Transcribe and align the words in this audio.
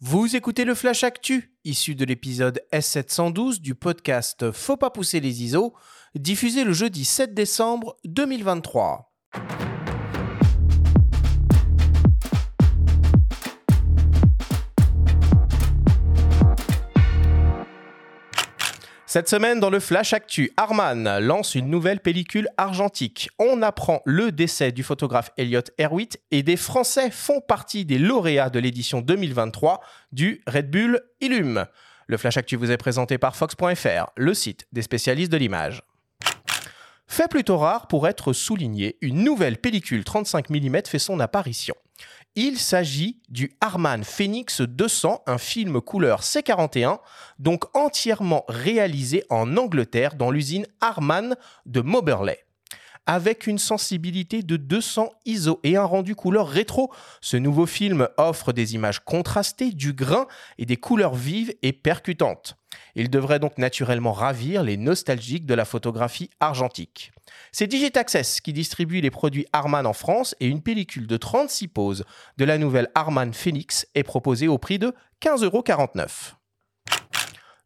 Vous 0.00 0.36
écoutez 0.36 0.66
le 0.66 0.74
Flash 0.74 1.04
Actu, 1.04 1.56
issu 1.64 1.94
de 1.94 2.04
l'épisode 2.04 2.60
S712 2.70 3.62
du 3.62 3.74
podcast 3.74 4.52
Faut 4.52 4.76
pas 4.76 4.90
pousser 4.90 5.20
les 5.20 5.42
ISO, 5.42 5.72
diffusé 6.14 6.64
le 6.64 6.74
jeudi 6.74 7.06
7 7.06 7.32
décembre 7.32 7.96
2023. 8.04 9.05
Cette 19.16 19.30
semaine, 19.30 19.60
dans 19.60 19.70
le 19.70 19.80
Flash 19.80 20.12
Actu, 20.12 20.52
Arman 20.58 21.20
lance 21.20 21.54
une 21.54 21.70
nouvelle 21.70 22.00
pellicule 22.00 22.50
argentique. 22.58 23.30
On 23.38 23.62
apprend 23.62 24.02
le 24.04 24.30
décès 24.30 24.72
du 24.72 24.82
photographe 24.82 25.30
Elliot 25.38 25.62
Erwitt 25.78 26.20
et 26.30 26.42
des 26.42 26.58
Français 26.58 27.10
font 27.10 27.40
partie 27.40 27.86
des 27.86 27.98
lauréats 27.98 28.50
de 28.50 28.58
l'édition 28.58 29.00
2023 29.00 29.80
du 30.12 30.42
Red 30.46 30.70
Bull 30.70 31.00
Illum. 31.22 31.64
Le 32.08 32.16
Flash 32.18 32.36
Actu 32.36 32.56
vous 32.56 32.70
est 32.70 32.76
présenté 32.76 33.16
par 33.16 33.36
Fox.fr, 33.36 34.10
le 34.18 34.34
site 34.34 34.66
des 34.72 34.82
spécialistes 34.82 35.32
de 35.32 35.38
l'image. 35.38 35.82
Fait 37.06 37.28
plutôt 37.30 37.56
rare 37.56 37.88
pour 37.88 38.06
être 38.08 38.34
souligné, 38.34 38.98
une 39.00 39.24
nouvelle 39.24 39.56
pellicule 39.56 40.04
35 40.04 40.50
mm 40.50 40.82
fait 40.84 40.98
son 40.98 41.20
apparition. 41.20 41.74
Il 42.38 42.58
s'agit 42.58 43.18
du 43.30 43.56
Harman 43.62 44.04
Phoenix 44.04 44.60
200, 44.60 45.22
un 45.26 45.38
film 45.38 45.80
couleur 45.80 46.20
C41, 46.20 46.98
donc 47.38 47.64
entièrement 47.74 48.44
réalisé 48.46 49.24
en 49.30 49.56
Angleterre 49.56 50.16
dans 50.16 50.30
l'usine 50.30 50.66
Harman 50.82 51.34
de 51.64 51.80
Moberley. 51.80 52.45
Avec 53.08 53.46
une 53.46 53.58
sensibilité 53.58 54.42
de 54.42 54.56
200 54.56 55.10
ISO 55.26 55.60
et 55.62 55.76
un 55.76 55.84
rendu 55.84 56.16
couleur 56.16 56.48
rétro, 56.48 56.92
ce 57.20 57.36
nouveau 57.36 57.64
film 57.64 58.08
offre 58.16 58.52
des 58.52 58.74
images 58.74 58.98
contrastées, 58.98 59.70
du 59.70 59.92
grain 59.92 60.26
et 60.58 60.66
des 60.66 60.76
couleurs 60.76 61.14
vives 61.14 61.54
et 61.62 61.72
percutantes. 61.72 62.56
Il 62.96 63.08
devrait 63.08 63.38
donc 63.38 63.58
naturellement 63.58 64.12
ravir 64.12 64.64
les 64.64 64.76
nostalgiques 64.76 65.46
de 65.46 65.54
la 65.54 65.64
photographie 65.64 66.30
argentique. 66.40 67.12
C'est 67.52 67.68
Digitaccess 67.68 68.40
qui 68.40 68.52
distribue 68.52 69.00
les 69.00 69.10
produits 69.10 69.46
Harman 69.52 69.86
en 69.86 69.92
France 69.92 70.34
et 70.40 70.48
une 70.48 70.62
pellicule 70.62 71.06
de 71.06 71.16
36 71.16 71.68
poses 71.68 72.04
de 72.38 72.44
la 72.44 72.58
nouvelle 72.58 72.90
Harman 72.96 73.32
Phoenix 73.32 73.86
est 73.94 74.02
proposée 74.02 74.48
au 74.48 74.58
prix 74.58 74.80
de 74.80 74.92
15,49 75.22 75.44
euros. 75.44 75.64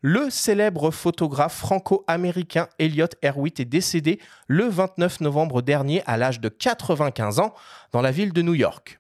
Le 0.03 0.31
célèbre 0.31 0.91
photographe 0.91 1.57
franco-américain 1.57 2.69
Elliot 2.79 3.09
Erwitt 3.23 3.61
est 3.61 3.67
décédé 3.67 4.19
le 4.47 4.65
29 4.65 5.21
novembre 5.21 5.61
dernier 5.61 6.03
à 6.07 6.17
l'âge 6.17 6.41
de 6.41 6.49
95 6.49 7.39
ans 7.39 7.53
dans 7.93 8.01
la 8.01 8.11
ville 8.11 8.33
de 8.33 8.41
New 8.41 8.55
York. 8.55 8.99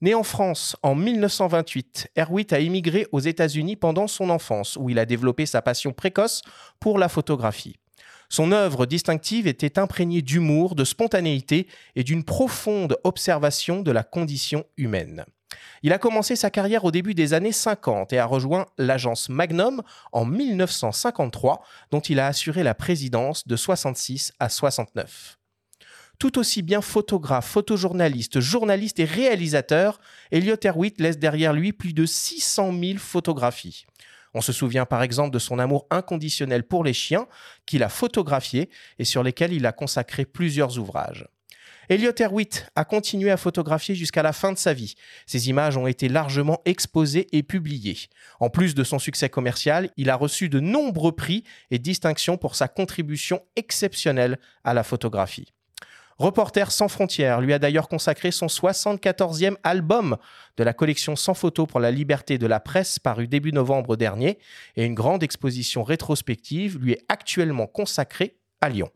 Né 0.00 0.14
en 0.14 0.22
France 0.22 0.76
en 0.82 0.94
1928, 0.94 2.12
Erwitt 2.16 2.54
a 2.54 2.60
immigré 2.60 3.06
aux 3.12 3.20
États-Unis 3.20 3.76
pendant 3.76 4.06
son 4.06 4.30
enfance, 4.30 4.78
où 4.80 4.88
il 4.88 4.98
a 4.98 5.04
développé 5.04 5.44
sa 5.44 5.60
passion 5.60 5.92
précoce 5.92 6.40
pour 6.80 6.98
la 6.98 7.10
photographie. 7.10 7.76
Son 8.30 8.50
œuvre 8.50 8.86
distinctive 8.86 9.46
était 9.46 9.78
imprégnée 9.78 10.22
d'humour, 10.22 10.74
de 10.74 10.84
spontanéité 10.84 11.66
et 11.96 12.02
d'une 12.02 12.24
profonde 12.24 12.96
observation 13.04 13.82
de 13.82 13.90
la 13.90 14.04
condition 14.04 14.64
humaine. 14.78 15.26
Il 15.82 15.92
a 15.92 15.98
commencé 15.98 16.36
sa 16.36 16.50
carrière 16.50 16.84
au 16.84 16.90
début 16.90 17.14
des 17.14 17.34
années 17.34 17.52
50 17.52 18.12
et 18.12 18.18
a 18.18 18.26
rejoint 18.26 18.66
l'agence 18.78 19.28
Magnum 19.28 19.82
en 20.12 20.24
1953, 20.24 21.62
dont 21.90 22.00
il 22.00 22.20
a 22.20 22.26
assuré 22.26 22.62
la 22.62 22.74
présidence 22.74 23.46
de 23.46 23.56
66 23.56 24.32
à 24.38 24.48
69 24.48 25.36
tout 26.20 26.38
aussi 26.38 26.60
bien 26.60 26.82
photographe, 26.82 27.48
photojournaliste, 27.48 28.40
journaliste 28.40 29.00
et 29.00 29.06
réalisateur, 29.06 29.98
Elliot 30.30 30.58
Erwitt 30.62 31.00
laisse 31.00 31.18
derrière 31.18 31.54
lui 31.54 31.72
plus 31.72 31.94
de 31.94 32.04
600 32.04 32.78
000 32.78 32.98
photographies. 32.98 33.86
On 34.34 34.42
se 34.42 34.52
souvient 34.52 34.84
par 34.84 35.02
exemple 35.02 35.32
de 35.32 35.38
son 35.38 35.58
amour 35.58 35.86
inconditionnel 35.90 36.62
pour 36.62 36.84
les 36.84 36.92
chiens, 36.92 37.26
qu'il 37.64 37.82
a 37.82 37.88
photographiés 37.88 38.68
et 38.98 39.04
sur 39.04 39.22
lesquels 39.22 39.54
il 39.54 39.64
a 39.64 39.72
consacré 39.72 40.26
plusieurs 40.26 40.78
ouvrages. 40.78 41.26
Elliot 41.88 42.12
Erwitt 42.20 42.66
a 42.76 42.84
continué 42.84 43.30
à 43.30 43.36
photographier 43.36 43.94
jusqu'à 43.94 44.22
la 44.22 44.32
fin 44.32 44.52
de 44.52 44.58
sa 44.58 44.74
vie. 44.74 44.94
Ses 45.26 45.48
images 45.48 45.76
ont 45.76 45.86
été 45.86 46.08
largement 46.08 46.60
exposées 46.64 47.26
et 47.32 47.42
publiées. 47.42 47.98
En 48.38 48.50
plus 48.50 48.74
de 48.74 48.84
son 48.84 48.98
succès 48.98 49.28
commercial, 49.28 49.90
il 49.96 50.10
a 50.10 50.16
reçu 50.16 50.48
de 50.48 50.60
nombreux 50.60 51.12
prix 51.12 51.44
et 51.70 51.78
distinctions 51.78 52.36
pour 52.36 52.54
sa 52.54 52.68
contribution 52.68 53.42
exceptionnelle 53.56 54.38
à 54.62 54.74
la 54.74 54.82
photographie. 54.82 55.52
Reporter 56.20 56.70
sans 56.70 56.88
frontières 56.88 57.40
lui 57.40 57.54
a 57.54 57.58
d'ailleurs 57.58 57.88
consacré 57.88 58.30
son 58.30 58.46
74e 58.46 59.56
album 59.64 60.18
de 60.58 60.64
la 60.64 60.74
collection 60.74 61.16
Sans 61.16 61.32
photos 61.32 61.66
pour 61.66 61.80
la 61.80 61.90
liberté 61.90 62.36
de 62.36 62.46
la 62.46 62.60
presse 62.60 62.98
paru 62.98 63.26
début 63.26 63.52
novembre 63.52 63.96
dernier 63.96 64.38
et 64.76 64.84
une 64.84 64.94
grande 64.94 65.22
exposition 65.22 65.82
rétrospective 65.82 66.78
lui 66.78 66.92
est 66.92 67.04
actuellement 67.08 67.66
consacrée 67.66 68.36
à 68.60 68.68
Lyon. 68.68 68.90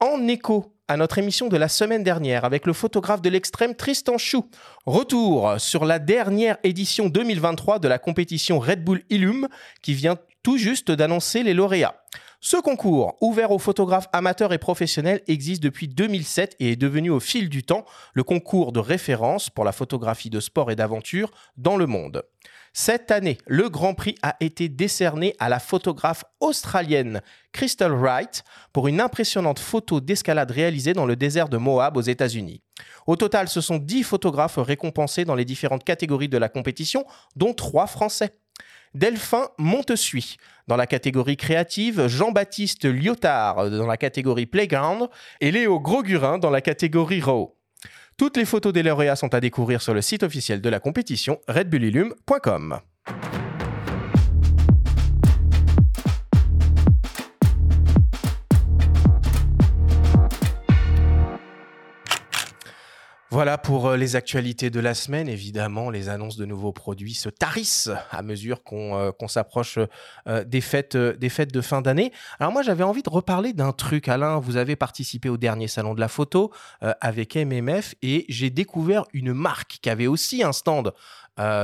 En 0.00 0.26
écho 0.26 0.74
à 0.90 0.96
notre 0.96 1.18
émission 1.18 1.46
de 1.46 1.56
la 1.56 1.68
semaine 1.68 2.02
dernière 2.02 2.44
avec 2.44 2.66
le 2.66 2.72
photographe 2.72 3.22
de 3.22 3.28
l'extrême 3.28 3.76
Tristan 3.76 4.18
Chou. 4.18 4.50
Retour 4.86 5.54
sur 5.58 5.84
la 5.84 6.00
dernière 6.00 6.58
édition 6.64 7.08
2023 7.08 7.78
de 7.78 7.86
la 7.86 8.00
compétition 8.00 8.58
Red 8.58 8.82
Bull 8.82 9.04
Illum 9.08 9.46
qui 9.82 9.94
vient 9.94 10.16
tout 10.42 10.58
juste 10.58 10.90
d'annoncer 10.90 11.44
les 11.44 11.54
lauréats. 11.54 11.94
Ce 12.40 12.56
concours, 12.56 13.16
ouvert 13.20 13.52
aux 13.52 13.60
photographes 13.60 14.08
amateurs 14.12 14.52
et 14.52 14.58
professionnels, 14.58 15.22
existe 15.28 15.62
depuis 15.62 15.86
2007 15.86 16.56
et 16.58 16.72
est 16.72 16.76
devenu 16.76 17.10
au 17.10 17.20
fil 17.20 17.48
du 17.48 17.62
temps 17.62 17.84
le 18.12 18.24
concours 18.24 18.72
de 18.72 18.80
référence 18.80 19.48
pour 19.48 19.64
la 19.64 19.70
photographie 19.70 20.30
de 20.30 20.40
sport 20.40 20.72
et 20.72 20.76
d'aventure 20.76 21.30
dans 21.56 21.76
le 21.76 21.86
monde. 21.86 22.24
Cette 22.72 23.10
année, 23.10 23.38
le 23.46 23.68
Grand 23.68 23.94
Prix 23.94 24.14
a 24.22 24.36
été 24.38 24.68
décerné 24.68 25.34
à 25.40 25.48
la 25.48 25.58
photographe 25.58 26.24
australienne 26.38 27.20
Crystal 27.52 27.92
Wright 27.92 28.44
pour 28.72 28.86
une 28.86 29.00
impressionnante 29.00 29.58
photo 29.58 30.00
d'escalade 30.00 30.52
réalisée 30.52 30.92
dans 30.92 31.06
le 31.06 31.16
désert 31.16 31.48
de 31.48 31.56
Moab 31.56 31.96
aux 31.96 32.02
États-Unis. 32.02 32.62
Au 33.08 33.16
total, 33.16 33.48
ce 33.48 33.60
sont 33.60 33.78
10 33.78 34.04
photographes 34.04 34.58
récompensés 34.58 35.24
dans 35.24 35.34
les 35.34 35.44
différentes 35.44 35.82
catégories 35.82 36.28
de 36.28 36.38
la 36.38 36.48
compétition, 36.48 37.04
dont 37.34 37.54
3 37.54 37.88
Français. 37.88 38.36
Delphin 38.94 39.48
Montesuy 39.58 40.36
dans 40.66 40.76
la 40.76 40.86
catégorie 40.86 41.36
créative, 41.36 42.06
Jean-Baptiste 42.06 42.84
Lyotard 42.84 43.70
dans 43.70 43.86
la 43.86 43.96
catégorie 43.96 44.46
Playground 44.46 45.08
et 45.40 45.50
Léo 45.50 45.80
Grogurin 45.80 46.38
dans 46.38 46.50
la 46.50 46.60
catégorie 46.60 47.20
Raw. 47.20 47.56
Toutes 48.16 48.36
les 48.36 48.44
photos 48.44 48.72
des 48.72 48.82
lauréats 48.82 49.16
sont 49.16 49.34
à 49.34 49.40
découvrir 49.40 49.82
sur 49.82 49.94
le 49.94 50.02
site 50.02 50.22
officiel 50.22 50.60
de 50.60 50.68
la 50.68 50.80
compétition 50.80 51.40
redbullilum.com. 51.48 52.80
Voilà 63.32 63.58
pour 63.58 63.86
euh, 63.86 63.96
les 63.96 64.16
actualités 64.16 64.70
de 64.70 64.80
la 64.80 64.92
semaine. 64.92 65.28
Évidemment, 65.28 65.88
les 65.88 66.08
annonces 66.08 66.36
de 66.36 66.44
nouveaux 66.44 66.72
produits 66.72 67.14
se 67.14 67.28
tarissent 67.28 67.88
à 68.10 68.22
mesure 68.22 68.64
qu'on 68.64 68.96
euh, 68.96 69.12
s'approche 69.28 69.78
euh, 70.26 70.42
des, 70.42 70.60
fêtes, 70.60 70.96
de 70.96 71.60
fin 71.60 71.80
d'année. 71.80 72.12
Alors 72.40 72.52
moi, 72.52 72.62
j'avais 72.62 72.82
envie 72.82 73.04
de 73.04 73.08
reparler 73.08 73.52
d'un 73.52 73.70
truc. 73.70 74.08
Alain, 74.08 74.40
vous 74.40 74.56
avez 74.56 74.74
participé 74.74 75.28
au 75.28 75.36
dernier 75.36 75.68
salon 75.68 75.94
de 75.94 76.00
la 76.00 76.08
photo 76.08 76.50
avec 76.80 77.36
MMF 77.36 77.94
et 78.02 78.24
j'ai 78.28 78.50
découvert 78.50 79.04
une 79.12 79.32
marque 79.32 79.78
qui 79.80 79.90
avait 79.90 80.08
aussi 80.08 80.42
un 80.42 80.52
stand 80.52 80.92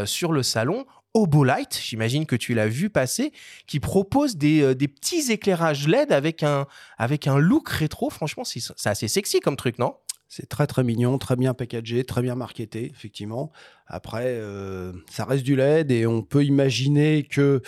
sur 0.04 0.32
le 0.32 0.42
salon. 0.42 0.86
Obolite, 1.14 1.80
j'imagine 1.82 2.26
que 2.26 2.36
tu 2.36 2.54
l'as 2.54 2.68
vu 2.68 2.90
passer, 2.90 3.32
qui 3.66 3.80
propose 3.80 4.36
des, 4.36 4.74
des, 4.74 4.88
petits 4.88 5.32
éclairages 5.32 5.88
LED 5.88 6.12
avec 6.12 6.42
un, 6.42 6.66
avec 6.98 7.26
un 7.26 7.38
look 7.38 7.68
rétro. 7.70 8.10
Franchement, 8.10 8.44
c'est 8.44 8.88
assez 8.88 9.08
sexy 9.08 9.40
comme 9.40 9.56
truc, 9.56 9.78
non? 9.78 9.96
C'est 10.28 10.48
très 10.48 10.66
très 10.66 10.82
mignon, 10.82 11.18
très 11.18 11.36
bien 11.36 11.54
packagé, 11.54 12.04
très 12.04 12.20
bien 12.20 12.34
marketé, 12.34 12.86
effectivement. 12.86 13.52
Après, 13.86 14.24
euh, 14.26 14.92
ça 15.08 15.24
reste 15.24 15.44
du 15.44 15.54
LED 15.54 15.92
et 15.92 16.06
on 16.06 16.22
peut 16.22 16.44
imaginer 16.44 17.22
que 17.22 17.62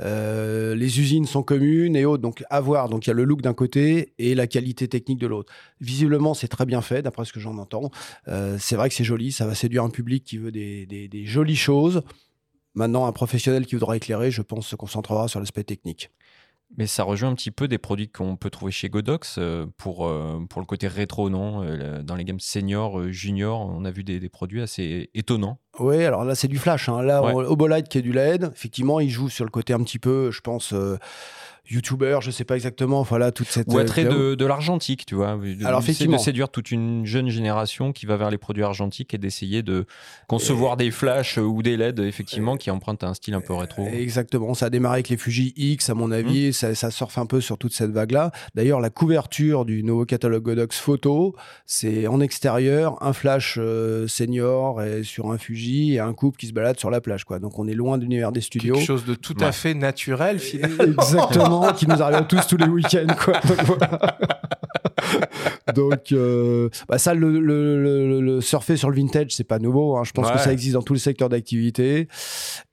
euh, 0.00 0.76
les 0.76 1.00
usines 1.00 1.26
sont 1.26 1.42
communes 1.42 1.96
et 1.96 2.04
autres. 2.04 2.22
Donc, 2.22 2.44
à 2.50 2.60
voir. 2.60 2.88
Donc, 2.88 3.06
il 3.06 3.10
y 3.10 3.12
a 3.12 3.14
le 3.14 3.24
look 3.24 3.42
d'un 3.42 3.54
côté 3.54 4.14
et 4.18 4.36
la 4.36 4.46
qualité 4.46 4.86
technique 4.86 5.18
de 5.18 5.26
l'autre. 5.26 5.52
Visiblement, 5.80 6.34
c'est 6.34 6.48
très 6.48 6.66
bien 6.66 6.82
fait, 6.82 7.02
d'après 7.02 7.24
ce 7.24 7.32
que 7.32 7.40
j'en 7.40 7.58
entends. 7.58 7.90
Euh, 8.28 8.56
c'est 8.60 8.76
vrai 8.76 8.88
que 8.88 8.94
c'est 8.94 9.04
joli, 9.04 9.32
ça 9.32 9.46
va 9.46 9.56
séduire 9.56 9.82
un 9.82 9.90
public 9.90 10.22
qui 10.24 10.38
veut 10.38 10.52
des, 10.52 10.86
des 10.86 11.26
jolies 11.26 11.56
choses. 11.56 12.02
Maintenant, 12.74 13.06
un 13.06 13.12
professionnel 13.12 13.66
qui 13.66 13.74
voudra 13.76 13.96
éclairer, 13.96 14.30
je 14.30 14.42
pense, 14.42 14.66
se 14.66 14.76
concentrera 14.76 15.28
sur 15.28 15.40
l'aspect 15.40 15.64
technique. 15.64 16.10
Mais 16.76 16.86
ça 16.86 17.04
rejoint 17.04 17.30
un 17.30 17.34
petit 17.34 17.50
peu 17.50 17.68
des 17.68 17.78
produits 17.78 18.08
qu'on 18.08 18.36
peut 18.36 18.50
trouver 18.50 18.72
chez 18.72 18.88
Godox 18.88 19.36
euh, 19.38 19.66
pour, 19.76 20.06
euh, 20.06 20.40
pour 20.48 20.60
le 20.60 20.66
côté 20.66 20.88
rétro, 20.88 21.30
non 21.30 21.62
euh, 21.62 22.02
Dans 22.02 22.16
les 22.16 22.24
gammes 22.24 22.40
senior, 22.40 23.10
junior, 23.10 23.60
on 23.60 23.84
a 23.84 23.90
vu 23.90 24.02
des, 24.02 24.28
produits 24.28 24.62
assez 24.62 25.10
étonnants. 25.14 25.58
Oui, 25.78 26.04
alors 26.04 26.24
là, 26.24 26.34
c'est 26.34 26.48
du 26.48 26.58
flash. 26.58 26.88
Hein. 26.88 27.02
Là, 27.02 27.22
Obolite 27.22 27.88
qui 27.88 27.98
est 27.98 28.02
du 28.02 28.12
LED, 28.12 28.50
effectivement, 28.52 28.98
il 28.98 29.10
joue 29.10 29.28
sur 29.28 29.44
le 29.44 29.50
côté 29.50 29.72
un 29.72 29.82
petit 29.82 29.98
peu, 29.98 30.30
je 30.30 30.40
pense 30.40 30.74
youtubeur, 31.70 32.20
je 32.20 32.30
sais 32.30 32.44
pas 32.44 32.54
exactement, 32.56 33.02
voilà 33.02 33.32
toute 33.32 33.48
cette. 33.48 33.66
Ou 33.72 33.78
attrait 33.78 34.04
euh, 34.06 34.30
de, 34.30 34.34
de 34.34 34.44
l'argentique, 34.46 35.06
tu 35.06 35.14
vois. 35.14 35.38
Alors, 35.64 35.80
effectivement. 35.80 36.16
de 36.16 36.22
séduire 36.22 36.48
toute 36.50 36.70
une 36.70 37.06
jeune 37.06 37.28
génération 37.28 37.92
qui 37.92 38.06
va 38.06 38.16
vers 38.16 38.30
les 38.30 38.38
produits 38.38 38.62
argentiques 38.62 39.14
et 39.14 39.18
d'essayer 39.18 39.62
de 39.62 39.86
concevoir 40.28 40.76
des 40.76 40.90
flashs 40.90 41.38
euh, 41.38 41.42
ou 41.42 41.62
des 41.62 41.76
LED, 41.76 42.00
effectivement, 42.00 42.56
qui 42.56 42.70
empruntent 42.70 43.04
un 43.04 43.14
style 43.14 43.34
un 43.34 43.40
peu 43.40 43.54
rétro. 43.54 43.86
Exactement, 43.86 44.54
ça 44.54 44.66
a 44.66 44.70
démarré 44.70 44.94
avec 44.94 45.08
les 45.08 45.16
Fuji 45.16 45.52
X, 45.56 45.90
à 45.90 45.94
mon 45.94 46.08
Mmh. 46.08 46.12
avis, 46.12 46.52
ça, 46.52 46.74
ça 46.74 46.90
surfe 46.90 47.16
un 47.18 47.26
peu 47.26 47.40
sur 47.40 47.56
toute 47.58 47.72
cette 47.72 47.90
vague-là. 47.90 48.30
D'ailleurs, 48.54 48.80
la 48.80 48.90
couverture 48.90 49.64
du 49.64 49.82
nouveau 49.82 50.04
catalogue 50.04 50.42
Godox 50.44 50.78
photo, 50.78 51.34
c'est 51.66 52.06
en 52.06 52.20
extérieur, 52.20 53.02
un 53.02 53.12
flash 53.12 53.56
euh, 53.58 54.06
senior 54.06 54.82
et 54.82 55.02
sur 55.02 55.30
un 55.32 55.38
Fuji 55.38 55.94
et 55.94 56.00
un 56.00 56.12
couple 56.12 56.36
qui 56.38 56.46
se 56.46 56.52
balade 56.52 56.78
sur 56.78 56.90
la 56.90 57.00
plage. 57.00 57.24
Quoi. 57.24 57.38
Donc 57.38 57.58
on 57.58 57.66
est 57.66 57.74
loin 57.74 57.96
de 57.98 58.02
l'univers 58.02 58.32
des 58.32 58.40
studios. 58.42 58.74
Quelque 58.74 58.84
chose 58.86 59.04
de 59.04 59.14
tout 59.14 59.34
Ouais. 59.40 59.46
à 59.46 59.52
fait 59.52 59.74
naturel, 59.74 60.38
finalement. 60.38 60.84
Exactement, 60.84 61.53
qui 61.76 61.86
nous 61.86 62.02
arrive 62.02 62.26
tous 62.26 62.46
tous 62.46 62.56
les 62.56 62.66
week-ends. 62.66 63.14
Quoi. 63.24 63.40
Donc, 63.48 63.62
voilà. 63.66 64.18
Donc, 65.74 66.12
euh, 66.12 66.68
bah, 66.88 66.98
ça, 66.98 67.14
le, 67.14 67.40
le- 67.40 67.82
le- 67.82 68.20
le 68.20 68.40
surfer 68.40 68.76
sur 68.76 68.90
le 68.90 68.96
vintage, 68.96 69.30
c'est 69.34 69.44
pas 69.44 69.58
nouveau. 69.58 69.96
hein. 69.96 70.02
Je 70.04 70.12
pense 70.12 70.26
Ouais. 70.28 70.34
que 70.34 70.38
ça 70.40 70.52
existe 70.52 70.74
dans 70.74 70.82
tous 70.82 70.94
les 70.94 71.00
secteurs 71.00 71.28
d'activité. 71.28 72.08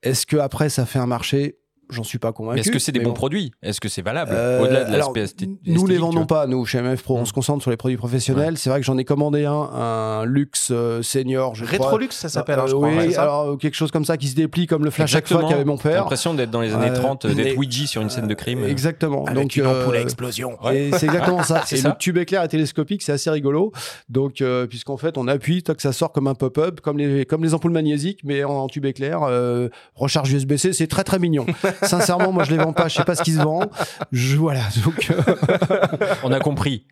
Est-ce 0.04 0.26
que 0.26 0.38
après 0.38 0.70
ça 0.70 0.86
fait 0.86 1.00
un 1.00 1.08
marché? 1.08 1.58
J'en 1.92 2.04
suis 2.04 2.18
pas 2.20 2.32
convaincu. 2.32 2.56
Mais 2.56 2.62
est-ce 2.62 2.72
que 2.72 2.80
c'est 2.80 2.92
des 2.92 3.00
bons 3.00 3.10
bon. 3.10 3.14
produits? 3.16 3.52
Est-ce 3.62 3.80
que 3.82 3.90
c'est 3.90 4.02
valable 4.02 4.32
Euh, 4.34 4.62
Au-delà 4.62 4.84
de 4.86 4.96
l'aspect 4.98 5.24
esthé- 5.26 5.46
Nous 5.48 5.56
esthétique, 5.74 5.88
les 5.90 5.98
vendons 5.98 6.18
vois. 6.20 6.28
pas, 6.28 6.48
nous, 6.48 6.66
chez 6.66 6.80
MF 6.80 7.04
Pro. 7.04 7.18
On 7.18 7.22
Mm. 7.22 7.26
se 7.26 7.34
concentre 7.34 7.62
sur 7.62 7.72
les 7.72 7.78
produits 7.78 7.98
professionnels. 7.98 8.58
C'est 8.58 8.70
vrai 8.70 8.80
que 8.80 8.86
j'en 8.86 8.98
ai 8.98 9.06
commandé 9.06 9.46
un, 9.46 9.52
un 9.54 10.26
luxe 10.26 10.70
euh, 10.72 11.02
senior, 11.02 11.54
je 11.56 11.66
crois. 11.66 11.72
Rétrolux, 11.88 12.08
ça 12.12 12.30
s'appelle, 12.30 12.60
hein, 12.60 12.64
Euh, 12.64 12.68
je 12.68 12.76
crois. 12.76 12.88
oui, 12.90 12.96
ouais, 13.10 13.16
alors 13.18 13.52
euh, 13.52 13.56
quelque 13.58 13.76
chose 13.76 13.92
comme 13.92 14.06
ça 14.06 14.18
qui 14.18 14.28
se 14.28 14.36
déplie 14.36 14.68
comme 14.68 14.84
le 14.86 14.92
flash 14.92 15.12
chaque 15.12 15.28
fois 15.28 15.38
Exactement. 15.38 15.50
qu'avait 15.52 15.66
mon 15.66 15.78
père. 15.78 15.96
l'impression 16.02 16.34
d'être 16.34 16.52
dans 16.52 16.62
les 16.62 16.74
années 16.74 16.90
Euh, 16.92 16.96
30, 16.96 17.28
d'être 17.28 17.58
Ouija 17.58 17.86
sur 17.88 18.02
une 18.02 18.10
scène 18.10 18.28
de 18.28 18.34
crime. 18.34 18.64
Exactement. 18.66 19.26
Avec 19.26 19.36
Donc, 19.42 19.56
une 19.56 19.66
ampoule 19.68 19.98
à 19.98 20.02
explosion. 20.02 20.58
Et 20.72 20.92
c'est 20.98 21.06
exactement 21.08 21.44
ça. 21.44 21.64
C'est 21.66 21.80
et 21.80 21.82
le 21.82 21.92
tube 22.00 22.18
éclair 22.18 22.42
est 22.44 22.48
télescopique, 22.48 23.02
c'est 23.02 23.12
assez 23.12 23.30
rigolo. 23.30 23.72
Donc, 24.10 24.42
euh, 24.42 24.68
puisqu'en 24.68 24.98
fait, 24.98 25.18
on 25.18 25.28
appuie, 25.28 25.64
toc, 25.64 25.82
ça 25.82 25.92
sort 25.94 26.12
comme 26.12 26.28
un 26.28 26.36
pop-up, 26.36 26.80
comme 26.82 26.98
les, 26.98 27.26
comme 27.26 27.44
les 27.44 27.54
ampoules 27.54 27.72
magnésiques, 27.72 28.20
mais 28.24 28.44
en, 28.44 28.52
en 28.52 28.68
tube 28.68 28.86
éclair. 28.86 29.22
euh, 29.24 29.70
recharge 29.96 30.32
USB-C, 30.34 30.74
c'est 30.74 30.88
très 30.88 31.04
très 31.04 31.20
mignon. 31.20 31.46
Sincèrement, 31.84 32.32
moi, 32.32 32.44
je 32.44 32.52
les 32.52 32.58
vends 32.58 32.74
pas. 32.74 32.88
Je 32.88 32.96
sais 32.96 33.04
pas 33.04 33.16
ce 33.16 33.24
qui 33.24 33.32
se 33.34 33.42
vend. 33.42 33.62
Je, 34.12 34.36
voilà. 34.38 34.62
Donc, 34.84 35.12
euh, 35.12 35.22
On 36.24 36.32
a 36.32 36.40
compris. 36.40 36.86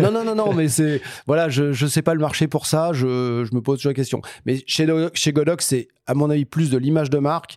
non, 0.00 0.10
non, 0.10 0.24
non, 0.24 0.34
non, 0.34 0.52
mais 0.54 0.68
c'est 0.68 1.00
voilà, 1.26 1.48
je 1.48 1.72
je 1.72 1.86
sais 1.86 2.02
pas 2.02 2.14
le 2.14 2.20
marché 2.20 2.48
pour 2.48 2.66
ça. 2.66 2.92
Je, 2.92 3.46
je 3.48 3.54
me 3.54 3.60
pose 3.60 3.78
toujours 3.78 3.90
la 3.90 3.94
question. 3.94 4.20
Mais 4.46 4.62
chez 4.66 4.86
chez 5.14 5.32
Godox, 5.32 5.64
c'est 5.66 5.88
à 6.06 6.14
mon 6.14 6.30
avis 6.30 6.44
plus 6.44 6.70
de 6.70 6.78
l'image 6.78 7.10
de 7.10 7.18
marque 7.18 7.56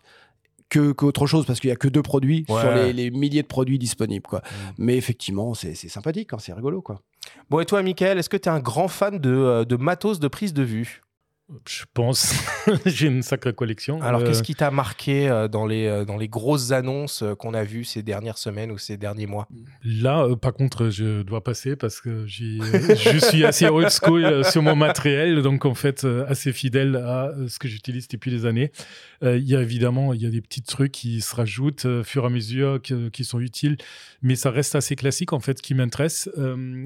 que 0.68 0.92
qu'autre 0.92 1.26
chose 1.26 1.46
parce 1.46 1.60
qu'il 1.60 1.68
y 1.68 1.72
a 1.72 1.76
que 1.76 1.88
deux 1.88 2.02
produits 2.02 2.44
Ouais. 2.48 2.60
sur 2.60 2.70
les, 2.74 2.92
les 2.92 3.10
milliers 3.10 3.42
de 3.42 3.46
produits 3.46 3.78
disponibles 3.78 4.26
quoi. 4.26 4.42
Mais 4.76 4.96
effectivement, 4.96 5.54
c'est 5.54 5.74
c'est 5.74 5.88
sympathique, 5.88 6.32
hein, 6.32 6.38
c'est 6.40 6.52
rigolo 6.52 6.82
quoi. 6.82 7.00
Bon, 7.50 7.60
et 7.60 7.66
toi, 7.66 7.82
Michael, 7.82 8.18
est-ce 8.18 8.28
que 8.28 8.36
tu 8.36 8.48
es 8.48 8.52
un 8.52 8.60
grand 8.60 8.88
fan 8.88 9.18
de, 9.18 9.30
euh, 9.30 9.64
de 9.64 9.76
matos 9.76 10.18
de 10.20 10.28
prise 10.28 10.52
de 10.54 10.62
vue? 10.62 11.02
Je 11.66 11.84
pense. 11.94 12.34
J'ai 12.86 13.06
une 13.06 13.22
sacrée 13.22 13.54
collection. 13.54 14.02
Alors, 14.02 14.20
Euh, 14.20 14.26
qu'est-ce 14.26 14.42
qui 14.42 14.54
t'a 14.54 14.70
marqué 14.70 15.30
euh, 15.30 15.48
dans, 15.48 15.66
les, 15.66 15.86
euh, 15.86 16.04
dans 16.04 16.18
les 16.18 16.28
grosses 16.28 16.72
annonces 16.72 17.24
qu'on 17.38 17.54
a 17.54 17.64
vues 17.64 17.84
ces 17.84 18.02
dernières 18.02 18.36
semaines 18.36 18.70
ou 18.70 18.76
ces 18.76 18.98
derniers 18.98 19.26
mois? 19.26 19.48
Là, 19.82 20.24
euh, 20.24 20.36
par 20.36 20.52
contre, 20.52 20.90
je 20.90 21.22
dois 21.22 21.42
passer 21.42 21.74
parce 21.74 22.02
que 22.02 22.26
je 22.26 23.18
suis 23.30 23.44
assez 23.46 23.66
old 23.66 23.88
school 23.90 24.44
sur 24.44 24.60
mon 24.60 24.76
matériel, 24.76 25.40
donc 25.40 25.64
en 25.64 25.74
fait 25.74 26.04
assez 26.28 26.52
fidèle 26.52 26.96
à 26.96 27.32
ce 27.48 27.58
que 27.58 27.66
j'utilise 27.66 28.08
depuis 28.08 28.30
des 28.30 28.44
années. 28.44 28.70
Euh, 29.22 29.38
Il 29.38 29.48
y 29.48 29.56
a 29.56 29.62
évidemment, 29.62 30.12
il 30.12 30.20
y 30.20 30.26
a 30.26 30.30
des 30.30 30.42
petits 30.42 30.62
trucs 30.62 30.92
qui 30.92 31.22
se 31.22 31.34
rajoutent 31.34 31.86
au 31.86 32.04
fur 32.04 32.24
et 32.24 32.26
à 32.26 32.30
mesure 32.30 32.80
que- 32.82 33.08
qui 33.08 33.24
sont 33.24 33.40
utiles, 33.40 33.78
mais 34.20 34.36
ça 34.36 34.50
reste 34.50 34.74
assez 34.74 34.96
classique 34.96 35.32
en 35.32 35.40
fait, 35.40 35.62
qui 35.62 35.72
m'intéresse. 35.74 36.28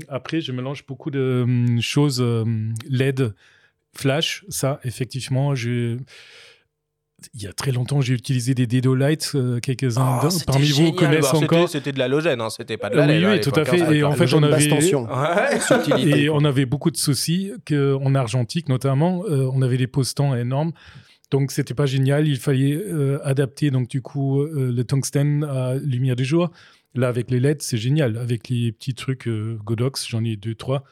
Après, 0.08 0.40
je 0.40 0.52
mélange 0.52 0.86
beaucoup 0.86 1.10
de 1.10 1.42
hum, 1.44 1.80
choses 1.82 2.20
euh, 2.20 2.44
LED, 2.88 3.34
flash. 3.96 4.44
Ça, 4.48 4.80
effectivement, 4.84 5.54
je 5.54 5.98
il 7.34 7.42
y 7.42 7.46
a 7.46 7.52
très 7.52 7.70
longtemps, 7.70 8.00
j'ai 8.00 8.14
utilisé 8.14 8.52
des 8.52 8.66
Dedo 8.66 8.96
Lights, 8.96 9.30
euh, 9.36 9.60
quelques-uns 9.60 10.18
Oh, 10.24 10.28
c'était 10.30 10.44
parmi 10.44 10.68
vous 10.70 10.90
connaissent 10.92 11.28
Alors, 11.30 11.42
encore. 11.44 11.68
C'était 11.68 11.92
de 11.92 11.98
l'halogène, 12.00 12.40
hein, 12.40 12.50
c'était 12.50 12.76
pas 12.76 12.90
de 12.90 12.96
la 12.96 13.06
oui, 13.06 13.20
LED, 13.20 13.24
oui, 13.30 13.40
tout 13.40 13.50
à 13.54 13.60
l'époque, 13.60 13.76
fait. 13.78 13.82
hein, 13.82 13.92
Et 13.92 14.02
en 14.02 14.12
fait, 14.12 14.34
on 14.34 14.42
avait-. 14.42 14.72
Ouais. 14.72 16.00
Et 16.24 16.28
on 16.30 16.44
avait 16.44 16.66
beaucoup 16.66 16.90
de 16.90 16.96
soucis 16.96 17.52
que, 17.64 17.94
en 17.94 18.16
argentique 18.16 18.68
notamment. 18.68 19.22
euh, 19.30 19.48
on 19.54 19.62
avait 19.62 19.76
des 19.76 19.86
postants 19.86 20.34
énormes. 20.34 20.72
Donc, 21.30 21.52
c'était 21.52 21.74
pas 21.74 21.86
génial. 21.86 22.26
Il 22.26 22.38
fallait 22.38 22.74
euh, 22.74 23.20
adapter, 23.22 23.70
donc, 23.70 23.88
du 23.88 24.02
coup, 24.02 24.42
euh, 24.42 24.72
le 24.74 24.82
tungstène 24.84 25.44
à 25.44 25.74
lumière 25.76 26.16
du 26.16 26.24
jour. 26.24 26.50
Là, 26.96 27.06
avec 27.08 27.30
les 27.30 27.38
LED, 27.38 27.62
c'est 27.62 27.78
génial. 27.78 28.16
Avec 28.18 28.48
les 28.48 28.72
petits 28.72 28.94
trucs 28.94 29.28
euh, 29.28 29.56
Godox, 29.64 30.06
j'en 30.08 30.24
ai 30.24 30.34
deux, 30.36 30.56
trois. 30.56 30.82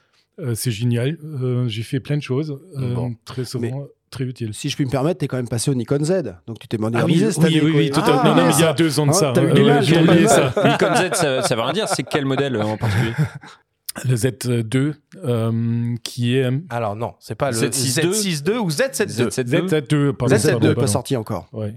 Euh, 0.41 0.55
c'est 0.55 0.71
génial. 0.71 1.19
Euh, 1.25 1.69
J'ai 1.69 1.83
fait 1.83 2.01
plein 2.01 2.17
de 2.17 2.23
choses. 2.23 2.59
euh, 2.79 2.95
Bon. 2.95 3.15
Très 3.25 3.45
souvent, 3.45 3.87
très 4.11 4.25
utiles. 4.25 4.53
Si 4.55 4.69
je 4.69 4.77
puis 4.77 4.85
me 4.85 4.91
permettre, 4.91 5.19
t'es 5.21 5.29
quand 5.29 5.37
même 5.37 5.49
passé 5.49 5.71
au 5.71 5.75
Nikon 5.75 6.03
Z, 6.05 6.35
donc 6.47 6.59
tu 6.59 6.67
t'es 6.69 6.77
Ah 6.81 6.85
oui, 6.85 6.91
modernisé 6.93 7.33
cette 7.33 7.45
oui, 7.45 7.59
année. 7.59 7.61
oui, 7.63 7.73
oui, 7.77 7.91
tout 7.91 8.01
à 8.01 8.21
Ah, 8.23 8.29
Non, 8.29 8.35
non, 8.37 8.47
mais 8.49 8.55
il 8.55 8.61
y 8.61 8.65
a 8.65 8.73
deux 8.73 8.99
ans 9.01 9.07
de 9.07 9.11
Hein, 9.11 9.15
ça. 9.15 9.33
eu 9.37 9.39
Euh. 9.39 10.71
Nikon 10.71 10.95
Z, 10.97 11.15
ça, 11.15 11.43
ça 11.43 11.55
veut 11.55 11.63
rien 11.63 11.73
dire. 11.73 11.89
C'est 11.89 12.03
quel 12.03 12.25
modèle 12.25 12.57
euh, 12.57 12.63
en 12.63 12.77
particulier 12.77 13.13
Le 14.09 14.15
Z2, 14.15 14.95
euh, 15.25 15.95
qui 16.05 16.37
est 16.37 16.49
Alors, 16.71 16.95
non, 16.95 17.15
c'est 17.19 17.35
pas 17.35 17.51
le 17.51 17.57
Z62 17.57 18.13
Z62 18.13 18.57
ou 18.59 18.69
Z72. 18.71 19.29
Z7II 19.31 19.69
Z2, 19.69 20.13
pardon, 20.13 20.35
Z7II, 20.37 20.51
pardon, 20.53 20.69
pas 20.69 20.75
pardon. 20.75 20.87
sorti 20.87 21.17
encore. 21.17 21.49
Ouais. 21.53 21.75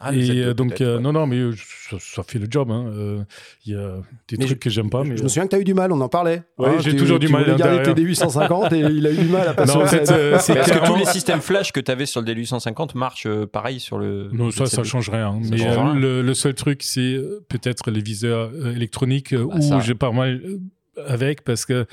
Ah, 0.00 0.12
le 0.12 0.18
et 0.18 0.22
Z2 0.22 0.36
euh, 0.48 0.54
donc, 0.54 0.80
euh, 0.80 0.96
ouais. 0.96 1.02
non, 1.02 1.12
non, 1.12 1.26
mais 1.26 1.36
euh, 1.38 1.52
ça, 1.90 1.96
ça 1.98 2.22
fait 2.22 2.38
le 2.38 2.46
job. 2.50 2.70
hein. 2.70 2.86
Euh, 2.94 3.18
Il 3.66 3.72
y 3.72 3.76
a 3.76 3.96
des 4.28 4.36
Mais 4.38 4.44
trucs 4.46 4.60
que 4.60 4.70
j'aime 4.70 4.90
pas. 4.90 5.02
Mais, 5.04 5.16
Je 5.16 5.22
me 5.24 5.28
souviens 5.28 5.44
que 5.44 5.50
t'as 5.50 5.58
eu 5.60 5.64
du 5.64 5.74
mal, 5.74 5.90
on 5.92 6.00
en 6.00 6.08
parlait. 6.08 6.42
Ouais, 6.58 6.76
j'ai 6.80 6.92
tu- 6.92 6.96
toujours 6.98 7.18
du 7.18 7.26
tu 7.26 7.32
mal 7.32 7.42
voulais 7.44 7.56
garder 7.56 7.76
derrière. 7.78 7.94
tes 7.94 8.02
D850 8.04 8.74
et 8.74 8.78
il 8.80 9.06
a 9.06 9.10
eu 9.10 9.16
du 9.16 9.28
mal 9.28 9.48
à 9.48 9.54
passer 9.54 9.74
Non, 9.76 9.82
en 9.84 9.86
fait, 9.86 10.10
euh, 10.10 10.38
c'est 10.40 10.54
Est-ce 10.54 10.72
que 10.72 10.86
tous 10.86 10.96
les 10.96 11.04
systèmes 11.06 11.40
flash 11.40 11.72
que 11.72 11.80
tu 11.80 11.90
avais 11.90 12.06
sur 12.06 12.20
le 12.22 12.26
D850 12.32 12.96
marchent 12.96 13.26
euh, 13.26 13.46
pareil 13.46 13.80
sur 13.80 13.98
le. 13.98 14.28
Non, 14.32 14.50
ça, 14.50 14.66
ça 14.66 14.82
Z7II? 14.82 14.84
change 14.84 15.10
rien. 15.10 15.32
Ça 15.42 15.48
mais 15.50 15.58
change 15.58 15.76
euh, 15.76 15.80
rien. 15.82 15.94
le, 15.94 16.22
le 16.22 16.34
seul 16.34 16.54
truc, 16.54 16.82
c'est 16.82 17.18
peut-être 17.48 17.90
les 17.90 18.00
viseurs 18.02 18.50
électroniques 18.74 19.34
Bah, 19.34 19.42
où 19.56 19.60
ça. 19.62 19.80
j'ai 19.80 19.94
pas 19.94 20.12
mal 20.12 20.40
euh, 20.44 20.58
avec 21.06 21.42
parce 21.44 21.64
que, 21.64 21.86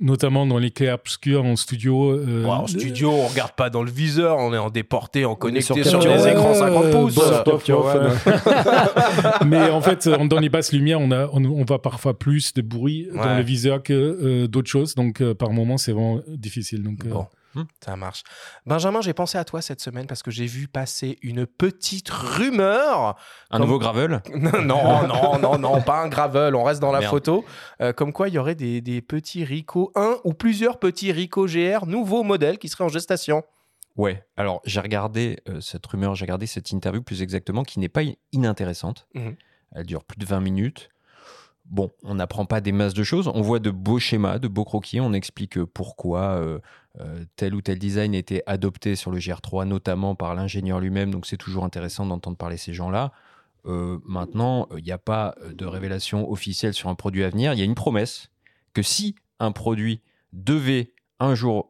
notamment 0.00 0.46
dans 0.46 0.58
les 0.58 0.70
clés 0.70 0.90
obscures 0.90 1.44
en 1.44 1.56
studio. 1.56 2.12
euh, 2.12 2.44
en 2.44 2.66
studio, 2.66 3.10
on 3.10 3.26
regarde 3.26 3.52
pas 3.52 3.70
dans 3.70 3.82
le 3.82 3.90
viseur, 3.90 4.36
on 4.38 4.52
est 4.54 4.58
en 4.58 4.70
déporté, 4.70 5.24
en 5.24 5.34
connecté 5.34 5.82
sur 5.84 5.98
des 6.00 6.08
one. 6.08 6.28
écrans 6.28 6.54
50 6.54 6.90
pouces. 6.90 7.14
Bof, 7.14 7.44
bof, 7.44 7.64
mais 9.46 9.70
en 9.70 9.80
fait, 9.80 10.08
dans 10.08 10.38
les 10.40 10.48
basses 10.48 10.72
lumières, 10.72 11.00
on, 11.00 11.10
a, 11.10 11.28
on, 11.32 11.44
on 11.44 11.64
voit 11.64 11.82
parfois 11.82 12.18
plus 12.18 12.52
de 12.54 12.62
bruit 12.62 13.08
dans 13.14 13.22
Ouais. 13.22 13.36
le 13.38 13.42
viseur 13.42 13.82
que 13.82 13.92
euh, 13.92 14.46
d'autres 14.48 14.68
choses. 14.70 14.94
Donc, 14.94 15.20
euh, 15.20 15.34
par 15.34 15.50
moment, 15.50 15.78
c'est 15.78 15.92
vraiment 15.92 16.20
difficile. 16.28 16.82
Donc, 16.82 17.04
euh, 17.06 17.10
Bon, 17.10 17.26
Hmm. 17.54 17.64
ça 17.84 17.96
marche. 17.96 18.22
Benjamin, 18.66 19.00
j'ai 19.02 19.12
pensé 19.12 19.36
à 19.38 19.44
toi 19.44 19.60
cette 19.60 19.80
semaine 19.80 20.06
parce 20.06 20.22
que 20.22 20.30
j'ai 20.30 20.46
vu 20.46 20.68
passer 20.68 21.18
une 21.22 21.46
petite 21.46 22.08
rumeur. 22.10 23.16
Un 23.50 23.58
Comme- 23.58 23.66
nouveau 23.66 23.78
gravel? 23.78 24.22
Non, 24.34 24.62
non, 25.06 25.38
non, 25.38 25.58
non, 25.58 25.82
pas 25.82 26.02
un 26.02 26.08
gravel, 26.08 26.54
on 26.54 26.64
reste 26.64 26.80
dans 26.80 26.92
la 26.92 27.00
Merde. 27.00 27.10
photo. 27.10 27.44
Euh, 27.80 27.92
comme 27.92 28.12
quoi, 28.12 28.28
il 28.28 28.34
y 28.34 28.38
aurait 28.38 28.54
des, 28.54 28.80
des 28.80 29.02
petits 29.02 29.44
Ricoh, 29.44 29.92
un 29.94 30.16
ou 30.24 30.32
plusieurs 30.34 30.78
petits 30.78 31.12
Ricoh 31.12 31.46
GR, 31.46 31.86
nouveaux 31.86 32.22
modèles 32.22 32.58
qui 32.58 32.68
seraient 32.68 32.84
en 32.84 32.88
gestation. 32.88 33.42
Ouais, 33.96 34.24
alors 34.38 34.62
j'ai 34.64 34.80
regardé 34.80 35.40
euh, 35.48 35.60
cette 35.60 35.84
rumeur, 35.86 36.14
j'ai 36.14 36.24
regardé 36.24 36.46
cette 36.46 36.70
interview 36.70 37.02
plus 37.02 37.20
exactement, 37.22 37.62
qui 37.62 37.78
n'est 37.78 37.90
pas 37.90 38.00
in- 38.02 38.14
inintéressante. 38.32 39.06
Mhm. 39.14 39.36
Elle 39.74 39.86
dure 39.86 40.04
plus 40.04 40.18
de 40.18 40.24
20 40.24 40.40
minutes. 40.40 40.88
Bon, 41.64 41.90
on 42.02 42.16
n'apprend 42.16 42.44
pas 42.44 42.60
des 42.60 42.72
masses 42.72 42.94
de 42.94 43.04
choses, 43.04 43.28
on 43.28 43.40
voit 43.40 43.60
de 43.60 43.70
beaux 43.70 43.98
schémas, 43.98 44.38
de 44.38 44.48
beaux 44.48 44.64
croquis, 44.64 45.00
on 45.00 45.12
explique 45.12 45.58
euh, 45.58 45.66
pourquoi 45.66 46.32
euh, 46.32 46.58
euh, 47.00 47.24
tel 47.36 47.54
ou 47.54 47.62
tel 47.62 47.78
design 47.78 48.14
était 48.14 48.42
adopté 48.46 48.96
sur 48.96 49.10
le 49.10 49.18
GR3, 49.18 49.64
notamment 49.64 50.14
par 50.14 50.34
l'ingénieur 50.34 50.80
lui-même, 50.80 51.12
donc 51.12 51.24
c'est 51.24 51.36
toujours 51.36 51.64
intéressant 51.64 52.04
d'entendre 52.04 52.36
parler 52.36 52.56
ces 52.56 52.74
gens-là. 52.74 53.12
Maintenant, 53.64 54.66
il 54.76 54.82
n'y 54.82 54.90
a 54.90 54.98
pas 54.98 55.36
de 55.54 55.64
révélation 55.64 56.28
officielle 56.28 56.74
sur 56.74 56.88
un 56.88 56.96
produit 56.96 57.22
à 57.22 57.30
venir, 57.30 57.52
il 57.52 57.60
y 57.60 57.62
a 57.62 57.64
une 57.64 57.76
promesse 57.76 58.28
que 58.74 58.82
si 58.82 59.14
un 59.38 59.52
produit 59.52 60.00
devait 60.32 60.94
un 61.20 61.36
jour 61.36 61.68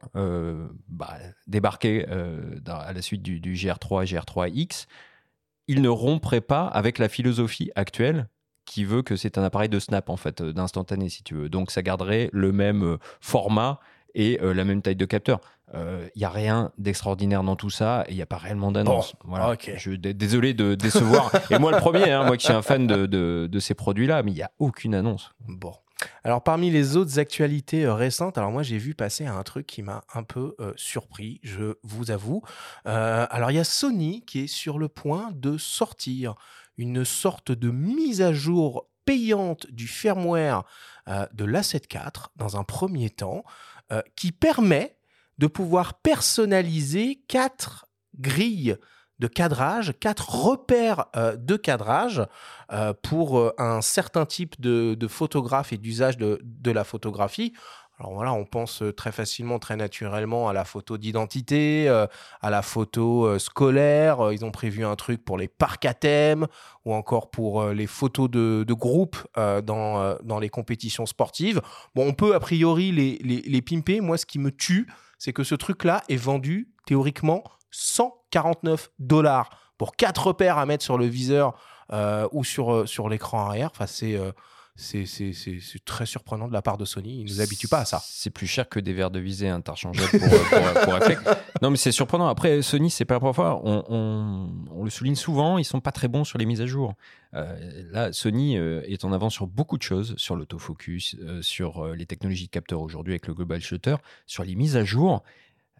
bah, 0.89 1.19
débarquer 1.47 2.07
à 2.07 2.93
la 2.95 3.03
suite 3.03 3.21
du, 3.21 3.41
du 3.41 3.53
GR3 3.53 4.07
GR3X, 4.07 4.87
il 5.69 5.83
ne 5.83 5.91
romprait 5.91 6.41
pas 6.41 6.67
avec 6.67 6.99
la 6.99 7.11
philosophie 7.11 7.71
actuelle 7.75 8.31
qui 8.64 8.85
veut 8.85 9.02
que 9.02 9.16
c'est 9.16 9.38
un 9.38 9.42
appareil 9.45 9.69
de 9.69 9.78
snap 9.78 10.09
en 10.09 10.16
fait, 10.16 10.40
euh, 10.40 10.52
d'instantané 10.52 11.09
si 11.09 11.23
tu 11.23 11.35
veux. 11.35 11.49
Donc 11.49 11.71
ça 11.71 11.83
garderait 11.83 12.31
le 12.33 12.52
même 12.52 12.83
euh, 12.85 12.99
format 13.21 13.81
et 14.14 14.38
euh, 14.42 14.52
la 14.54 14.64
même 14.64 14.83
taille 14.83 14.97
de 14.97 15.04
capteur. 15.07 15.40
Il 15.75 16.19
n'y 16.19 16.25
a 16.25 16.28
rien 16.28 16.71
d'extraordinaire 16.76 17.42
dans 17.42 17.57
tout 17.57 17.71
ça 17.71 18.04
et 18.07 18.11
il 18.12 18.16
n'y 18.16 18.21
a 18.21 18.26
pas 18.26 18.37
réellement 18.37 18.73
d'annonce. 18.73 19.14
voilà. 19.25 19.57
Je, 19.78 19.92
désolé 19.92 20.52
de 20.52 20.75
décevoir. 20.76 21.33
et 21.50 21.59
moi 21.59 21.71
le 21.73 21.78
premier, 21.78 22.11
hein, 22.11 22.25
moi 22.26 22.37
qui 22.37 22.45
suis 22.45 22.52
un 22.52 22.61
fan 22.61 22.87
de, 22.87 23.07
de- 23.07 23.49
de 23.50 23.59
ces 23.59 23.73
produits-là, 23.73 24.23
mais 24.23 24.33
il 24.33 24.35
n'y 24.35 24.42
a 24.42 24.50
aucune 24.59 24.95
annonce. 24.95 25.31
Bon. 25.49 25.73
Alors, 26.25 26.42
parmi 26.42 26.71
les 26.71 26.97
autres 26.97 27.19
actualités 27.19 27.85
euh, 27.87 27.95
récentes, 27.95 28.37
alors 28.37 28.50
moi, 28.50 28.62
j'ai 28.62 28.76
vu 28.76 28.95
passer 28.95 29.25
un 29.25 29.42
truc 29.45 29.66
qui 29.66 29.83
m'a 29.83 30.02
un 30.12 30.25
peu 30.25 30.54
euh, 30.61 30.73
surpris, 30.76 31.40
je 31.42 31.76
vous 31.85 32.11
avoue. 32.11 32.42
Euh, 32.87 33.26
alors, 33.31 33.50
il 33.50 33.57
y 33.57 33.61
a 33.61 33.64
Sony 33.64 34.25
qui 34.26 34.40
est 34.40 34.47
sur 34.49 34.78
le 34.78 34.88
point 34.88 35.31
de 35.33 35.57
sortir 35.57 36.35
une 36.76 37.05
sorte 37.05 37.52
de 37.52 37.71
mise 37.71 38.23
à 38.23 38.33
jour 38.33 38.88
payante 39.05 39.67
du 39.71 39.88
firmware 39.88 40.64
euh, 41.09 41.26
de 41.33 41.45
l'A7 41.45 41.93
IV 41.93 42.29
dans 42.37 42.57
un 42.57 42.64
premier 42.64 43.11
temps, 43.11 43.45
euh, 43.93 44.00
qui 44.17 44.33
permet 44.33 44.97
de 45.38 45.47
pouvoir 45.47 45.95
personnaliser 45.95 47.23
quatre 47.29 47.87
grilles 48.19 48.76
de 49.19 49.26
cadrage, 49.26 49.93
quatre 50.00 50.31
repères 50.35 51.07
euh, 51.17 51.37
de 51.37 51.57
cadrage 51.57 52.23
euh, 52.73 52.95
pour 53.02 53.52
un 53.59 53.83
certain 53.83 54.25
type 54.25 54.61
de, 54.61 55.07
photographe 55.09 55.73
et 55.73 55.79
d'usage 55.79 56.17
de 56.17 56.71
la 56.71 56.85
photographie. 56.85 57.52
Alors 57.99 58.15
voilà, 58.15 58.33
on 58.33 58.45
pense 58.45 58.83
euh, 58.83 58.93
très 58.93 59.13
facilement, 59.13 59.59
très 59.59 59.77
naturellement 59.77 60.49
à 60.49 60.53
la 60.53 60.65
photo 60.65 60.99
d'identité, 60.99 61.89
euh, 61.89 62.07
à 62.41 62.51
la 62.51 62.63
photo 62.63 63.27
euh, 63.27 63.39
scolaire. 63.39 64.33
Ils 64.33 64.45
ont 64.45 64.51
prévu 64.51 64.85
un 64.85 64.97
truc 64.97 65.25
pour 65.25 65.39
les 65.39 65.47
parcs 65.47 65.85
à 65.85 65.95
thème 65.95 66.47
ou 66.85 66.95
encore 66.95 67.31
pour 67.31 67.65
les 67.67 67.87
photos 67.87 68.29
de, 68.29 68.65
de 68.67 68.75
groupe 68.75 69.17
dans, 69.37 70.17
dans 70.25 70.41
les 70.41 70.49
compétitions 70.49 71.07
sportives. 71.07 71.61
Bon, 71.95 72.09
on 72.09 72.13
peut 72.13 72.35
a 72.35 72.41
priori 72.41 72.91
les, 72.91 73.19
les, 73.19 73.41
les 73.43 73.63
pimper. 73.63 74.01
Moi, 74.01 74.19
ce 74.19 74.27
qui 74.27 74.41
me 74.41 74.51
tue, 74.51 74.89
c'est 75.19 75.33
que 75.33 75.45
ce 75.45 75.55
truc-là 75.55 76.03
est 76.09 76.17
vendu 76.17 76.73
théoriquement 76.87 77.45
149 77.71 78.91
dollars 78.99 79.51
pour 79.79 79.95
quatre 79.95 80.27
repères 80.27 80.59
à 80.59 80.67
mettre 80.67 80.83
sur 80.83 80.99
le 80.99 81.07
viseur 81.07 81.55
ou 82.33 82.43
sur, 82.43 82.89
sur 82.89 83.09
l'écran 83.09 83.47
arrière. 83.47 83.71
Enfin, 83.73 83.87
c'est 83.87 84.19
c'est- 84.75 85.85
très 85.85 86.07
surprenant 86.07 86.49
de 86.49 86.52
la 86.52 86.62
part 86.62 86.79
de 86.79 86.85
Sony. 86.85 87.21
Ils 87.21 87.25
ne 87.25 87.29
nous 87.29 87.41
habituent 87.41 87.69
pas 87.69 87.81
à 87.81 87.85
ça. 87.85 88.00
C'est 88.05 88.31
plus 88.31 88.47
cher 88.47 88.69
que 88.69 88.81
des 88.81 88.93
verres 88.93 89.11
de 89.11 89.19
visée 89.21 89.49
interchangeables 89.49 90.09
pour, 90.19 90.23
euh, 90.33 90.38
pour, 90.75 90.81
pour 90.85 90.93
réflexe. 90.95 91.23
Non, 91.61 91.71
mais 91.71 91.76
c'est 91.76 91.93
surprenant. 91.93 92.26
Après, 92.29 92.62
Sony, 92.62 92.91
c'est 92.91 93.05
pas 93.05 93.14
la 93.14 93.21
première 93.21 93.35
fois. 93.35 93.61
On, 93.64 94.83
le 94.85 94.91
souligne 94.91 95.14
souvent, 95.14 95.59
ils 95.59 95.64
sont 95.64 95.81
pas 95.81 95.93
très 95.93 96.09
bons 96.09 96.25
sur 96.25 96.38
les 96.38 96.47
mises 96.47 96.61
à 96.61 96.67
jour. 96.67 96.95
Euh, 97.35 97.83
là, 97.93 98.12
Sony 98.12 98.57
euh, 98.59 98.83
est 98.87 99.05
en 99.05 99.12
avance 99.12 99.35
sur 99.35 99.47
beaucoup 99.47 99.79
de 99.79 99.83
choses, 99.83 100.14
sur 100.17 100.37
l'autofocus, 100.37 101.17
euh, 101.21 101.41
sur 101.43 101.85
euh, 101.85 101.95
les 101.95 102.07
technologies 102.07 102.47
de 102.47 102.50
capteur 102.50 102.81
aujourd'hui 102.81 103.12
avec 103.12 103.26
le 103.26 103.35
Global 103.35 103.61
Shutter, 103.61 103.97
sur 104.26 104.45
les 104.45 104.55
mises 104.55 104.76
à 104.76 104.85
jour. 104.85 105.23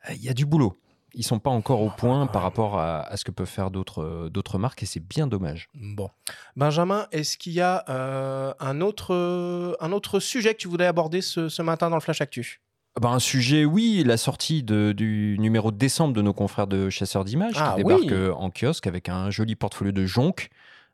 euh, 0.09 0.15
Il 0.15 0.23
y 0.23 0.29
a 0.29 0.35
du 0.35 0.47
boulot. 0.47 0.79
Ils 1.15 1.25
sont 1.25 1.39
pas 1.39 1.51
encore 1.51 1.81
au 1.83 1.91
point 1.91 2.27
par 2.27 2.43
rapport 2.43 2.79
à, 2.79 3.01
à 3.03 3.17
ce 3.17 3.25
que 3.25 3.31
peuvent 3.31 3.47
faire 3.47 3.71
d'autres 3.71 4.03
euh, 4.03 4.29
d'autres 4.31 4.59
marques 4.59 4.83
et 4.83 4.87
c'est 4.87 5.01
bien 5.07 5.27
dommage. 5.27 5.69
Bon. 5.75 6.09
Benjamin, 6.57 7.07
est-ce 7.13 7.37
qu'il 7.37 7.53
y 7.53 7.61
a 7.61 7.85
euh, 7.89 8.55
un, 8.61 8.81
autre, 8.81 9.77
un 9.81 9.93
autre 9.93 10.21
sujet 10.21 10.55
que 10.55 10.59
tu 10.59 10.69
voudrais 10.69 10.87
aborder 10.87 11.21
ce, 11.21 11.49
ce 11.49 11.63
matin 11.63 11.91
dans 11.91 11.97
le 11.97 12.01
Flash 12.03 12.21
Actu? 12.21 12.61
Ben, 13.01 13.11
un 13.11 13.19
sujet, 13.19 13.65
oui, 13.65 14.03
la 14.07 14.17
sortie 14.19 14.63
de- 14.63 14.93
du 14.95 15.37
numéro 15.39 15.71
de 15.71 15.77
décembre 15.79 16.13
de 16.15 16.21
nos 16.21 16.35
confrères 16.35 16.67
de 16.67 16.91
chasseurs 16.91 17.25
d'images 17.25 17.55
Ah, 17.57 17.71
qui 17.77 17.83
débarque 17.83 18.03
oui. 18.03 18.09
euh, 18.13 18.35
en 18.35 18.51
kiosque 18.51 18.87
avec 18.87 19.09
un 19.09 19.31
joli 19.31 19.55
portfolio 19.57 19.93
de 19.93 20.05
Jonc, 20.05 20.35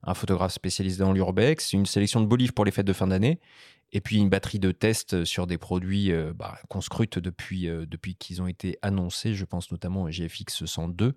un 0.04 0.14
photographe 0.14 0.52
spécialisé 0.52 0.98
dans 1.02 1.12
l'urbex, 1.12 1.72
une 1.72 1.86
sélection 1.86 2.20
de 2.20 2.26
beaux 2.26 2.36
livres 2.36 2.54
pour 2.54 2.64
les 2.64 2.70
fêtes 2.70 2.86
de 2.86 2.92
fin 2.92 3.08
d'année, 3.08 3.40
et 3.92 4.00
puis 4.00 4.16
une 4.18 4.28
batterie 4.28 4.58
de 4.58 4.70
tests 4.72 5.24
sur 5.24 5.46
des 5.46 5.58
produits 5.58 6.12
euh, 6.12 6.32
bah, 6.34 6.58
qu'on 6.68 6.80
scrute 6.80 7.18
depuis, 7.18 7.68
euh, 7.68 7.86
depuis 7.86 8.14
qu'ils 8.14 8.42
ont 8.42 8.46
été 8.46 8.78
annoncés. 8.82 9.34
Je 9.34 9.44
pense 9.44 9.70
notamment 9.72 10.02
au 10.02 10.08
GFX 10.10 10.64
102 10.66 11.14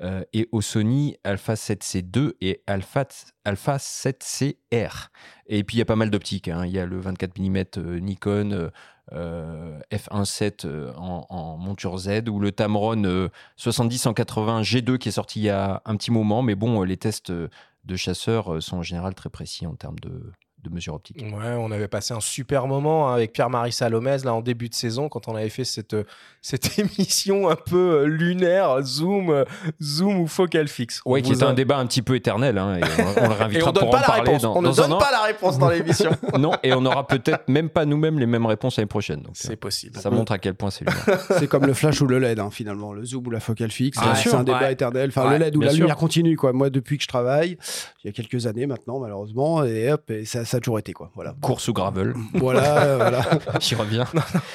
euh, 0.00 0.24
et 0.32 0.48
au 0.52 0.60
Sony 0.60 1.16
Alpha 1.24 1.54
7C2 1.54 2.32
et 2.40 2.62
Alpha, 2.66 3.06
Alpha 3.44 3.76
7CR. 3.76 5.08
Et 5.46 5.62
puis 5.64 5.76
il 5.76 5.78
y 5.78 5.82
a 5.82 5.86
pas 5.86 5.96
mal 5.96 6.10
d'optiques. 6.10 6.48
hein. 6.48 6.64
Il 6.66 6.72
y 6.72 6.78
a 6.78 6.86
le 6.86 6.98
24 6.98 7.38
mm 7.38 7.64
euh, 7.78 7.98
Nikon. 8.00 8.52
euh, 8.52 8.70
euh, 9.12 9.78
F1.7 9.92 10.66
euh, 10.66 10.92
en, 10.96 11.26
en 11.30 11.56
monture 11.56 11.96
Z 11.96 12.28
ou 12.28 12.40
le 12.40 12.50
Tamron 12.50 13.04
euh, 13.04 13.28
70-180 13.56 14.62
G2 14.64 14.98
qui 14.98 15.10
est 15.10 15.12
sorti 15.12 15.38
il 15.40 15.44
y 15.44 15.48
a 15.50 15.80
un 15.84 15.96
petit 15.96 16.10
moment. 16.10 16.42
Mais 16.42 16.56
bon, 16.56 16.82
euh, 16.82 16.84
les 16.84 16.96
tests 16.96 17.30
euh, 17.30 17.48
de 17.84 17.94
chasseurs 17.94 18.54
euh, 18.54 18.60
sont 18.60 18.78
en 18.78 18.82
général 18.82 19.14
très 19.14 19.30
précis 19.30 19.64
en 19.64 19.76
termes 19.76 19.98
de, 20.00 20.32
de 20.68 20.74
mesures 20.74 20.94
optiques. 20.94 21.20
Ouais, 21.22 21.54
on 21.58 21.70
avait 21.70 21.88
passé 21.88 22.14
un 22.14 22.20
super 22.20 22.66
moment 22.66 23.08
hein, 23.10 23.14
avec 23.14 23.32
Pierre-Marie 23.32 23.72
Salomès 23.72 24.24
là 24.24 24.34
en 24.34 24.40
début 24.40 24.68
de 24.68 24.74
saison 24.74 25.08
quand 25.08 25.28
on 25.28 25.34
avait 25.36 25.48
fait 25.48 25.64
cette, 25.64 25.94
euh, 25.94 26.04
cette 26.42 26.78
émission 26.78 27.48
un 27.50 27.56
peu 27.56 28.02
euh, 28.02 28.04
lunaire, 28.06 28.82
zoom, 28.82 29.30
euh, 29.30 29.44
zoom 29.82 30.20
ou 30.20 30.26
focal 30.26 30.68
fixe. 30.68 31.00
Ouais, 31.04 31.20
On 31.20 31.22
qui 31.22 31.32
est 31.32 31.42
un 31.42 31.54
débat 31.54 31.78
un 31.78 31.86
petit 31.86 32.02
peu 32.02 32.14
éternel. 32.14 32.58
hein, 32.58 32.76
et 32.76 32.82
on, 32.82 33.24
on 33.24 33.28
le 33.28 33.34
Et 33.34 33.36
réinvitera 33.36 33.72
pour 33.72 33.90
pas 33.90 33.96
en 33.98 34.00
la 34.00 34.06
parler 34.06 34.22
réponse. 34.22 34.42
dans, 34.42 34.56
on 34.56 34.62
ne 34.62 34.68
dans 34.68 34.74
donne 34.74 34.92
an. 34.94 34.98
pas 34.98 35.10
la 35.10 35.22
réponse 35.22 35.58
dans 35.58 35.68
l'émission. 35.70 36.10
Non, 36.38 36.52
et 36.62 36.72
on 36.74 36.84
aura 36.84 37.06
peut-être 37.06 37.48
même 37.48 37.68
pas 37.70 37.84
nous-mêmes 37.86 38.18
les 38.18 38.26
mêmes 38.26 38.46
réponses 38.46 38.76
l'année 38.76 38.86
prochaine. 38.86 39.20
Donc, 39.22 39.32
C'est 39.34 39.56
possible. 39.56 39.98
ça 39.98 40.10
montre 40.10 40.32
à 40.32 40.38
quel 40.38 40.54
point 40.54 40.70
c'est 40.70 40.84
lunaire. 40.84 41.20
C'est 41.38 41.46
comme 41.48 41.64
le 41.66 41.72
flash 41.74 42.00
ou 42.02 42.06
le 42.06 42.18
LED, 42.18 42.38
hein, 42.40 42.50
finalement. 42.50 42.92
Le 42.92 43.04
zoom 43.04 43.26
ou 43.26 43.30
la 43.30 43.40
focale 43.40 43.70
fixe. 43.70 43.98
Bien 44.00 44.14
c'est 44.14 44.34
un 44.34 44.44
débat 44.44 44.60
ouais. 44.60 44.72
éternel. 44.72 45.08
Enfin, 45.08 45.26
Ouais, 45.26 45.38
le 45.38 45.44
LED 45.44 45.56
ou 45.56 45.60
la 45.62 45.70
sûr. 45.70 45.80
lumière 45.80 45.96
continue, 45.96 46.36
quoi. 46.36 46.52
Moi, 46.52 46.68
depuis 46.70 46.96
que 46.98 47.02
je 47.02 47.08
travaille, 47.08 47.56
il 48.04 48.06
y 48.06 48.10
a 48.10 48.12
quelques 48.12 48.46
années 48.46 48.66
maintenant, 48.66 48.98
malheureusement, 49.00 49.64
et 49.64 49.90
hop, 49.92 50.10
et 50.10 50.24
ça, 50.24 50.44
ça 50.44 50.55
a 50.56 50.60
toujours 50.60 50.78
été, 50.78 50.92
quoi. 50.92 51.10
Voilà. 51.14 51.34
Course 51.40 51.68
ou 51.68 51.72
gravel, 51.72 52.14
Voilà, 52.34 52.82
euh, 52.84 52.96
voilà. 52.96 53.20
j'y 53.60 53.74
reviens. 53.74 54.04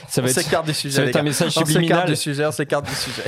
Ça 0.08 0.22
On 0.22 0.22
va 0.24 0.30
être, 0.30 0.42
s'écarte 0.42 0.66
du 0.66 0.74
sujet. 0.74 0.96
ça 0.96 1.04
va 1.04 1.10
être 1.10 1.16
un 1.18 1.24
message 1.24 1.58
On 1.58 1.66
subliminal. 1.66 2.08
du 2.08 2.16
sujet, 2.16 2.46
on 2.46 2.52
s'écarte 2.52 2.86
du 2.86 2.96
sujet. 2.96 3.24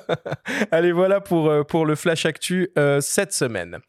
Allez, 0.70 0.92
voilà 0.92 1.20
pour, 1.20 1.48
euh, 1.48 1.62
pour 1.62 1.86
le 1.86 1.94
Flash 1.94 2.26
Actu 2.26 2.70
euh, 2.78 3.00
cette 3.00 3.32
semaine. 3.32 3.78